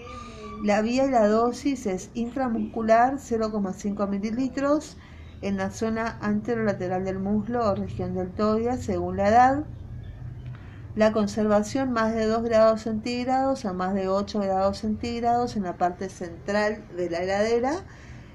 La 0.63 0.83
vía 0.83 1.07
y 1.07 1.11
la 1.11 1.27
dosis 1.27 1.87
es 1.87 2.11
intramuscular 2.13 3.15
0,5 3.15 4.07
mililitros 4.07 4.99
en 5.41 5.57
la 5.57 5.71
zona 5.71 6.19
anterolateral 6.21 7.03
del 7.03 7.19
muslo 7.19 7.67
o 7.67 7.75
región 7.75 8.15
deltoidea 8.15 8.77
según 8.77 9.17
la 9.17 9.29
edad. 9.29 9.65
La 10.97 11.13
conservación 11.13 11.93
más 11.93 12.13
de 12.15 12.27
2 12.27 12.43
grados 12.43 12.83
centígrados 12.83 13.65
a 13.65 13.73
más 13.73 13.95
de 13.95 14.09
8 14.09 14.39
grados 14.41 14.79
centígrados 14.79 15.57
en 15.57 15.63
la 15.63 15.79
parte 15.79 16.11
central 16.11 16.85
de 16.95 17.09
la 17.09 17.23
heladera 17.23 17.73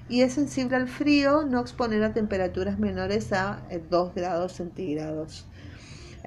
y 0.10 0.22
es 0.22 0.34
sensible 0.34 0.78
al 0.78 0.88
frío, 0.88 1.44
no 1.44 1.60
exponer 1.60 2.04
a 2.04 2.14
temperaturas 2.14 2.80
menores 2.80 3.34
a 3.34 3.62
2 3.92 4.10
eh, 4.10 4.12
grados 4.16 4.54
centígrados. 4.54 5.46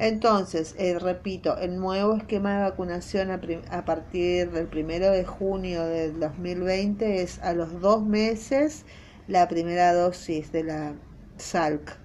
Entonces, 0.01 0.75
eh, 0.79 0.99
repito, 0.99 1.59
el 1.59 1.77
nuevo 1.77 2.15
esquema 2.15 2.57
de 2.57 2.71
vacunación 2.71 3.31
a, 3.31 3.41
a, 3.77 3.85
partir 3.85 4.51
del 4.53 4.69
1 4.73 5.11
de 5.11 5.25
junio 5.25 5.85
del 5.85 6.21
2020 6.21 7.23
es 7.23 7.41
a 7.41 7.53
los 7.53 7.81
dos 7.81 8.05
meses 8.05 8.85
la 9.27 9.49
primera 9.49 9.93
dosis 9.93 10.53
de 10.53 10.63
la 10.65 10.95
SALC, 11.37 11.97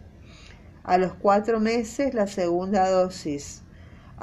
a 0.84 0.98
los 0.98 1.14
cuatro 1.14 1.60
meses 1.60 2.14
la 2.14 2.28
segunda 2.28 2.90
dosis 2.90 3.64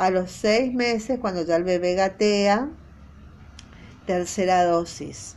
a 0.00 0.11
los 0.11 0.30
seis 0.30 0.72
meses, 0.72 1.18
cuando 1.18 1.44
ya 1.44 1.56
el 1.56 1.64
bebé 1.64 1.94
gatea, 1.94 2.70
tercera 4.06 4.64
dosis. 4.64 5.37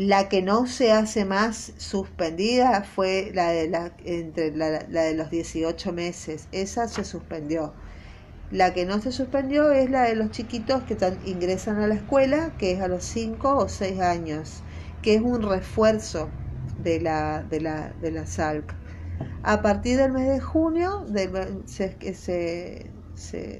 La 0.00 0.30
que 0.30 0.40
no 0.40 0.66
se 0.66 0.92
hace 0.92 1.26
más 1.26 1.74
suspendida 1.76 2.84
fue 2.84 3.32
la 3.34 3.50
de, 3.50 3.68
la, 3.68 3.92
entre 4.06 4.50
la, 4.56 4.78
de 4.78 5.12
los 5.12 5.30
18 5.30 5.92
meses. 5.92 6.48
Esa 6.52 6.88
se 6.88 7.04
suspendió. 7.04 7.74
La 8.50 8.72
que 8.72 8.86
no 8.86 9.02
se 9.02 9.12
suspendió 9.12 9.70
es 9.72 9.90
la 9.90 10.04
de 10.04 10.14
los 10.14 10.30
chiquitos 10.30 10.84
que 10.84 10.96
ingresan 11.26 11.80
a 11.80 11.86
la 11.86 11.96
escuela, 11.96 12.54
que 12.56 12.72
es 12.72 12.80
a 12.80 12.88
los 12.88 13.04
5 13.04 13.58
o 13.58 13.68
6 13.68 14.00
años, 14.00 14.62
que 15.02 15.16
es 15.16 15.20
un 15.20 15.42
refuerzo 15.42 16.30
de 16.82 16.98
la, 17.02 17.42
de 17.42 17.60
la, 17.60 17.92
de 18.00 18.10
la. 18.10 18.24
A 19.42 19.60
partir 19.60 19.98
del 19.98 20.12
mes 20.12 20.30
de 20.30 20.40
junio 20.40 21.04
se, 21.66 22.14
se, 22.14 22.90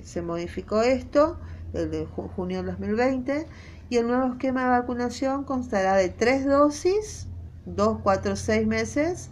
se, 0.03 0.23
modificó 0.23 0.81
esto, 0.81 1.39
el 1.75 1.91
de 1.91 2.07
junio 2.07 2.59
del 2.59 2.67
2020, 2.67 3.47
y 3.89 3.97
el 3.97 4.07
nuevo 4.07 4.33
esquema 4.33 4.65
de 4.65 4.71
vacunación 4.71 5.45
constará 5.45 5.97
de 5.97 6.09
tres 6.09 6.47
dosis, 6.47 7.27
2, 7.67 7.99
4, 8.03 8.37
6 8.37 8.67
meses, 8.67 9.31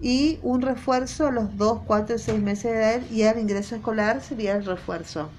y 0.00 0.38
un 0.42 0.62
refuerzo 0.62 1.28
a 1.28 1.30
los 1.30 1.56
2, 1.56 1.82
4, 1.86 2.18
6 2.18 2.42
meses 2.42 2.72
de 2.72 2.78
edad 2.78 3.00
y 3.10 3.22
el 3.22 3.38
ingreso 3.38 3.76
escolar 3.76 4.22
sería 4.22 4.56
el 4.56 4.64
refuerzo. 4.64 5.30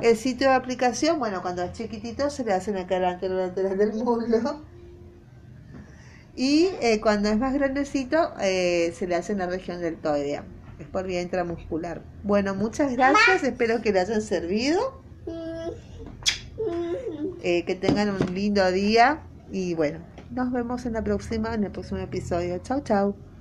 El 0.00 0.16
sitio 0.16 0.48
de 0.48 0.54
aplicación, 0.54 1.18
bueno, 1.18 1.42
cuando 1.42 1.62
es 1.62 1.72
chiquitito 1.72 2.28
se 2.28 2.44
le 2.44 2.52
hacen 2.52 2.76
acá 2.76 2.96
delante 2.96 3.28
lateral 3.28 3.78
del 3.78 3.94
muslo. 3.94 4.60
Y 6.34 6.68
eh, 6.80 7.00
cuando 7.00 7.28
es 7.28 7.38
más 7.38 7.54
grandecito 7.54 8.32
eh, 8.40 8.92
se 8.96 9.06
le 9.06 9.14
hace 9.14 9.32
en 9.32 9.38
la 9.38 9.46
región 9.46 9.80
del 9.80 9.96
toidea 9.96 10.44
es 10.82 10.88
por 10.88 11.06
vía 11.06 11.22
intramuscular. 11.22 12.02
Bueno, 12.22 12.54
muchas 12.54 12.92
gracias, 12.92 13.42
espero 13.42 13.80
que 13.80 13.92
les 13.92 14.08
hayan 14.08 14.22
servido. 14.22 15.01
Eh, 17.44 17.64
que 17.64 17.74
tengan 17.74 18.10
un 18.10 18.34
lindo 18.34 18.70
día 18.70 19.26
y 19.50 19.74
bueno, 19.74 20.00
nos 20.30 20.52
vemos 20.52 20.86
en 20.86 20.94
la 20.94 21.02
próxima, 21.02 21.54
en 21.54 21.64
el 21.64 21.72
próximo 21.72 22.00
episodio. 22.00 22.58
Chau, 22.58 22.82
chau. 22.82 23.31